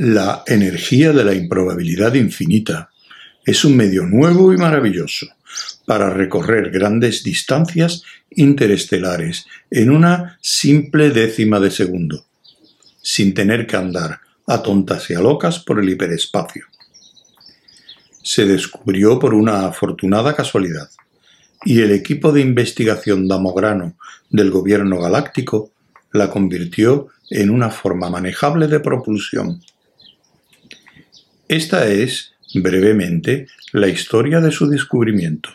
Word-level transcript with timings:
La 0.00 0.44
energía 0.46 1.12
de 1.12 1.24
la 1.24 1.34
improbabilidad 1.34 2.14
infinita 2.14 2.90
es 3.44 3.64
un 3.64 3.76
medio 3.76 4.04
nuevo 4.04 4.52
y 4.52 4.56
maravilloso 4.56 5.26
para 5.86 6.08
recorrer 6.08 6.70
grandes 6.70 7.24
distancias 7.24 8.04
interestelares 8.30 9.46
en 9.72 9.90
una 9.90 10.38
simple 10.40 11.10
décima 11.10 11.58
de 11.58 11.72
segundo, 11.72 12.26
sin 13.02 13.34
tener 13.34 13.66
que 13.66 13.74
andar 13.74 14.20
a 14.46 14.62
tontas 14.62 15.10
y 15.10 15.14
a 15.14 15.20
locas 15.20 15.58
por 15.58 15.80
el 15.80 15.88
hiperespacio. 15.88 16.66
Se 18.22 18.46
descubrió 18.46 19.18
por 19.18 19.34
una 19.34 19.66
afortunada 19.66 20.36
casualidad, 20.36 20.88
y 21.64 21.80
el 21.80 21.90
equipo 21.90 22.30
de 22.30 22.42
investigación 22.42 23.26
Damograno 23.26 23.96
del 24.30 24.52
gobierno 24.52 25.00
galáctico 25.00 25.72
la 26.12 26.30
convirtió 26.30 27.08
en 27.30 27.50
una 27.50 27.70
forma 27.70 28.08
manejable 28.08 28.68
de 28.68 28.78
propulsión. 28.78 29.60
Esta 31.48 31.86
es, 31.86 32.34
brevemente, 32.54 33.46
la 33.72 33.88
historia 33.88 34.40
de 34.40 34.52
su 34.52 34.68
descubrimiento. 34.68 35.48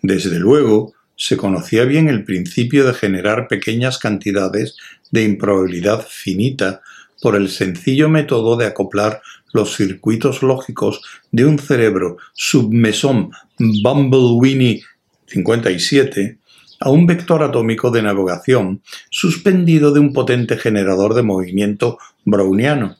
Desde 0.00 0.38
luego, 0.38 0.94
se 1.14 1.36
conocía 1.36 1.84
bien 1.84 2.08
el 2.08 2.24
principio 2.24 2.86
de 2.86 2.94
generar 2.94 3.48
pequeñas 3.48 3.98
cantidades 3.98 4.76
de 5.10 5.24
improbabilidad 5.24 6.06
finita 6.08 6.80
por 7.20 7.36
el 7.36 7.50
sencillo 7.50 8.08
método 8.08 8.56
de 8.56 8.64
acoplar 8.64 9.20
los 9.52 9.76
circuitos 9.76 10.42
lógicos 10.42 11.02
de 11.30 11.44
un 11.44 11.58
cerebro 11.58 12.16
submesón 12.32 13.32
Bumblewinnie 13.58 14.84
57 15.26 16.38
a 16.80 16.88
un 16.88 17.06
vector 17.06 17.42
atómico 17.42 17.90
de 17.90 18.02
navegación 18.02 18.80
suspendido 19.10 19.92
de 19.92 20.00
un 20.00 20.14
potente 20.14 20.56
generador 20.56 21.12
de 21.12 21.22
movimiento 21.22 21.98
browniano, 22.24 22.96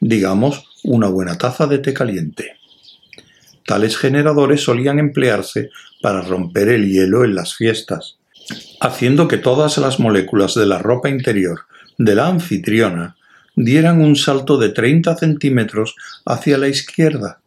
digamos 0.00 0.64
una 0.82 1.08
buena 1.08 1.36
taza 1.38 1.66
de 1.66 1.78
té 1.78 1.92
caliente. 1.92 2.56
Tales 3.66 3.96
generadores 3.96 4.62
solían 4.62 4.98
emplearse 4.98 5.70
para 6.02 6.22
romper 6.22 6.68
el 6.68 6.90
hielo 6.90 7.24
en 7.24 7.34
las 7.34 7.54
fiestas, 7.54 8.16
haciendo 8.80 9.28
que 9.28 9.36
todas 9.36 9.78
las 9.78 10.00
moléculas 10.00 10.54
de 10.54 10.66
la 10.66 10.78
ropa 10.78 11.08
interior 11.08 11.60
de 11.98 12.14
la 12.14 12.28
anfitriona 12.28 13.16
dieran 13.54 14.00
un 14.00 14.16
salto 14.16 14.56
de 14.56 14.70
30 14.70 15.16
centímetros 15.16 15.94
hacia 16.24 16.56
la 16.56 16.68
izquierda, 16.68 17.40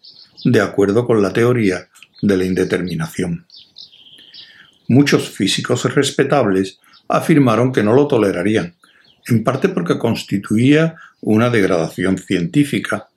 de 0.46 0.62
acuerdo 0.62 1.06
con 1.06 1.22
la 1.22 1.34
teoría 1.34 1.90
de 2.22 2.38
la 2.38 2.46
indeterminación. 2.46 3.46
Muchos 4.88 5.30
físicos 5.30 5.84
respetables 5.96 6.80
afirmaron 7.08 7.74
que 7.74 7.84
no 7.84 7.94
lo 7.94 8.08
tolerarían, 8.08 8.76
en 9.28 9.44
parte 9.44 9.70
porque 9.70 9.98
constituía 9.98 10.96
una 11.22 11.50
degradación 11.50 12.18
científica, 12.18 13.08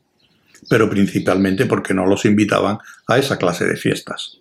pero 0.68 0.88
principalmente 0.88 1.66
porque 1.66 1.94
no 1.94 2.06
los 2.06 2.24
invitaban 2.24 2.78
a 3.06 3.18
esa 3.18 3.36
clase 3.36 3.64
de 3.64 3.76
fiestas. 3.76 4.38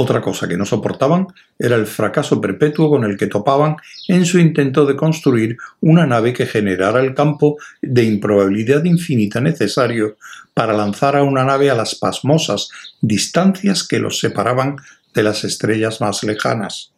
Otra 0.00 0.20
cosa 0.20 0.46
que 0.46 0.56
no 0.56 0.64
soportaban 0.64 1.26
era 1.58 1.74
el 1.74 1.86
fracaso 1.86 2.40
perpetuo 2.40 2.88
con 2.90 3.04
el 3.04 3.16
que 3.16 3.26
topaban 3.26 3.76
en 4.06 4.26
su 4.26 4.38
intento 4.38 4.86
de 4.86 4.94
construir 4.94 5.56
una 5.80 6.06
nave 6.06 6.32
que 6.32 6.46
generara 6.46 7.00
el 7.00 7.14
campo 7.14 7.56
de 7.82 8.04
improbabilidad 8.04 8.84
infinita 8.84 9.40
necesario 9.40 10.16
para 10.54 10.72
lanzar 10.72 11.16
a 11.16 11.22
una 11.22 11.44
nave 11.44 11.70
a 11.70 11.74
las 11.74 11.94
pasmosas 11.94 12.68
distancias 13.00 13.82
que 13.82 13.98
los 13.98 14.20
separaban 14.20 14.76
de 15.14 15.22
las 15.22 15.42
estrellas 15.42 16.00
más 16.00 16.22
lejanas. 16.22 16.92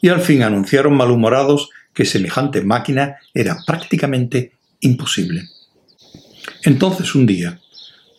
Y 0.00 0.10
al 0.10 0.20
fin 0.20 0.42
anunciaron 0.42 0.96
malhumorados 0.96 1.70
que 1.98 2.04
semejante 2.04 2.62
máquina 2.62 3.16
era 3.34 3.58
prácticamente 3.66 4.52
imposible. 4.78 5.48
Entonces 6.62 7.16
un 7.16 7.26
día, 7.26 7.58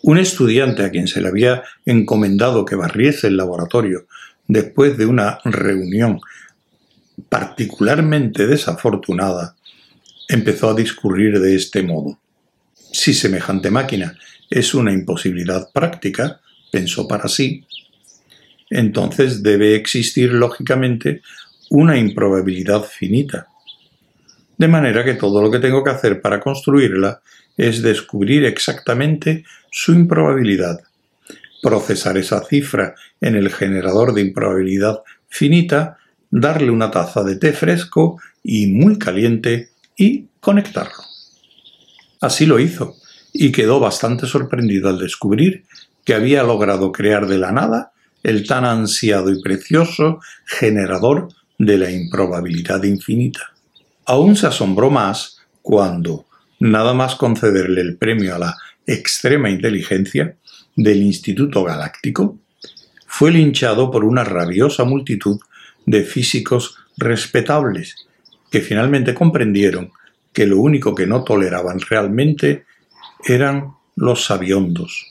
un 0.02 0.18
estudiante 0.18 0.84
a 0.84 0.90
quien 0.90 1.08
se 1.08 1.22
le 1.22 1.30
había 1.30 1.64
encomendado 1.86 2.66
que 2.66 2.76
barriese 2.76 3.28
el 3.28 3.38
laboratorio 3.38 4.06
después 4.50 4.98
de 4.98 5.06
una 5.06 5.40
reunión 5.46 6.20
particularmente 7.30 8.48
desafortunada, 8.48 9.56
empezó 10.28 10.72
a 10.72 10.76
discurrir 10.76 11.40
de 11.40 11.56
este 11.56 11.82
modo. 11.82 12.20
Si 12.92 13.14
semejante 13.14 13.72
máquina 13.72 14.20
es 14.50 14.74
una 14.74 14.92
imposibilidad 14.92 15.72
práctica, 15.72 16.42
pensó 16.70 17.08
para 17.08 17.30
sí, 17.30 17.66
entonces 18.70 19.42
debe 19.42 19.76
existir 19.76 20.34
lógicamente 20.34 21.22
una 21.70 21.98
improbabilidad 21.98 22.84
finita. 22.84 23.49
De 24.60 24.68
manera 24.68 25.06
que 25.06 25.14
todo 25.14 25.42
lo 25.42 25.50
que 25.50 25.60
tengo 25.60 25.86
que 25.86 25.92
hacer 25.92 26.20
para 26.20 26.42
construirla 26.42 27.22
es 27.56 27.82
descubrir 27.82 28.44
exactamente 28.44 29.46
su 29.72 29.94
improbabilidad, 29.94 30.82
procesar 31.62 32.18
esa 32.18 32.44
cifra 32.44 32.94
en 33.22 33.36
el 33.36 33.52
generador 33.52 34.14
de 34.14 34.20
improbabilidad 34.20 35.00
finita, 35.30 35.98
darle 36.30 36.72
una 36.72 36.92
taza 36.92 37.24
de 37.24 37.38
té 37.38 37.54
fresco 37.54 38.20
y 38.44 38.68
muy 38.68 39.00
caliente 39.00 39.70
y 39.96 40.26
conectarlo. 40.42 41.06
Así 42.20 42.46
lo 42.46 42.60
hizo, 42.60 42.98
y 43.32 43.54
quedó 43.54 43.80
bastante 43.80 44.28
sorprendido 44.28 44.90
al 44.90 45.00
descubrir 45.00 45.64
que 46.04 46.16
había 46.16 46.44
logrado 46.44 46.92
crear 46.92 47.28
de 47.28 47.38
la 47.38 47.54
nada 47.54 47.94
el 48.24 48.46
tan 48.46 48.66
ansiado 48.66 49.32
y 49.32 49.42
precioso 49.42 50.20
generador 50.46 51.30
de 51.58 51.78
la 51.78 51.90
improbabilidad 51.90 52.84
infinita. 52.84 53.54
Aún 54.10 54.36
se 54.36 54.48
asombró 54.48 54.90
más 54.90 55.38
cuando, 55.62 56.26
nada 56.60 56.96
más 56.96 57.14
concederle 57.14 57.82
el 57.82 57.96
premio 57.96 58.34
a 58.34 58.40
la 58.40 58.58
extrema 58.88 59.52
inteligencia 59.52 60.36
del 60.76 61.04
Instituto 61.04 61.64
Galáctico, 61.64 62.40
fue 63.06 63.30
linchado 63.30 63.92
por 63.92 64.04
una 64.04 64.24
rabiosa 64.24 64.84
multitud 64.84 65.40
de 65.86 66.02
físicos 66.02 66.76
respetables 66.98 68.08
que 68.50 68.62
finalmente 68.62 69.14
comprendieron 69.14 69.92
que 70.34 70.48
lo 70.48 70.58
único 70.58 70.96
que 70.96 71.06
no 71.06 71.24
toleraban 71.24 71.80
realmente 71.80 72.66
eran 73.24 73.74
los 73.96 74.26
sabiondos. 74.26 75.06